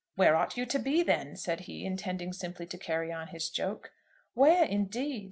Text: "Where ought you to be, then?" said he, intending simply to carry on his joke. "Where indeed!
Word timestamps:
"Where 0.15 0.35
ought 0.35 0.57
you 0.57 0.65
to 0.65 0.79
be, 0.79 1.03
then?" 1.03 1.35
said 1.35 1.59
he, 1.59 1.85
intending 1.85 2.33
simply 2.33 2.65
to 2.65 2.77
carry 2.79 3.11
on 3.11 3.27
his 3.27 3.51
joke. 3.51 3.91
"Where 4.33 4.63
indeed! 4.65 5.19